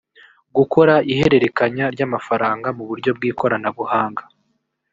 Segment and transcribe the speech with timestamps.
[0.55, 4.23] gukora ihererekanya ry’amafaranga mu buryo bw’ikoranabuhanga